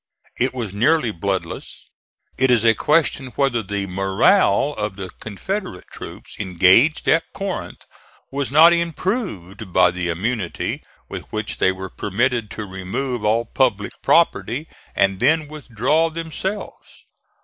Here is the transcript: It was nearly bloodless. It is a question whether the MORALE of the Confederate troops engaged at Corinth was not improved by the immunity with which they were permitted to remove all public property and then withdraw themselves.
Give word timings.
It 0.39 0.51
was 0.55 0.73
nearly 0.73 1.11
bloodless. 1.11 1.91
It 2.35 2.49
is 2.49 2.65
a 2.65 2.73
question 2.73 3.27
whether 3.35 3.61
the 3.61 3.85
MORALE 3.85 4.75
of 4.75 4.95
the 4.95 5.11
Confederate 5.19 5.85
troops 5.91 6.39
engaged 6.39 7.07
at 7.07 7.31
Corinth 7.33 7.85
was 8.31 8.51
not 8.51 8.73
improved 8.73 9.71
by 9.71 9.91
the 9.91 10.09
immunity 10.09 10.81
with 11.07 11.31
which 11.31 11.59
they 11.59 11.71
were 11.71 11.91
permitted 11.91 12.49
to 12.49 12.65
remove 12.65 13.23
all 13.23 13.45
public 13.45 13.91
property 14.01 14.67
and 14.95 15.19
then 15.19 15.47
withdraw 15.47 16.09
themselves. 16.09 17.05